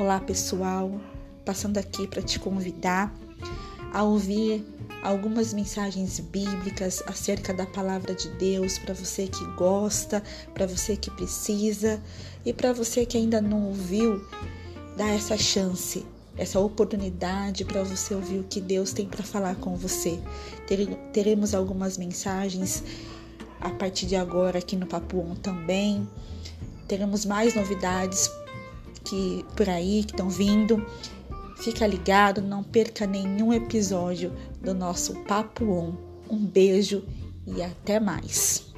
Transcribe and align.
Olá, 0.00 0.18
pessoal. 0.18 0.98
Passando 1.44 1.76
aqui 1.76 2.06
para 2.06 2.22
te 2.22 2.40
convidar 2.40 3.14
a 3.92 4.02
ouvir 4.02 4.66
algumas 5.02 5.52
mensagens 5.52 6.18
bíblicas 6.20 7.02
acerca 7.06 7.52
da 7.52 7.66
palavra 7.66 8.14
de 8.14 8.30
Deus 8.30 8.78
para 8.78 8.94
você 8.94 9.26
que 9.26 9.44
gosta, 9.56 10.22
para 10.54 10.66
você 10.66 10.96
que 10.96 11.10
precisa 11.10 12.02
e 12.46 12.50
para 12.50 12.72
você 12.72 13.04
que 13.04 13.18
ainda 13.18 13.42
não 13.42 13.66
ouviu, 13.66 14.24
dá 14.96 15.06
essa 15.06 15.36
chance, 15.36 16.06
essa 16.34 16.58
oportunidade 16.58 17.66
para 17.66 17.82
você 17.82 18.14
ouvir 18.14 18.38
o 18.38 18.44
que 18.44 18.58
Deus 18.58 18.94
tem 18.94 19.06
para 19.06 19.22
falar 19.22 19.56
com 19.56 19.76
você. 19.76 20.18
Teremos 21.12 21.54
algumas 21.54 21.98
mensagens 21.98 22.82
a 23.60 23.68
partir 23.68 24.06
de 24.06 24.16
agora 24.16 24.60
aqui 24.60 24.76
no 24.76 24.86
Papo 24.86 25.18
On 25.18 25.34
também. 25.34 26.08
Teremos 26.88 27.26
mais 27.26 27.54
novidades 27.54 28.30
que 29.04 29.44
por 29.56 29.68
aí 29.68 30.04
que 30.04 30.12
estão 30.12 30.28
vindo. 30.28 30.84
Fica 31.58 31.86
ligado, 31.86 32.40
não 32.40 32.62
perca 32.62 33.06
nenhum 33.06 33.52
episódio 33.52 34.32
do 34.60 34.72
nosso 34.72 35.14
Papo 35.24 35.70
On. 35.70 35.92
Um 36.30 36.38
beijo 36.38 37.04
e 37.46 37.62
até 37.62 38.00
mais. 38.00 38.69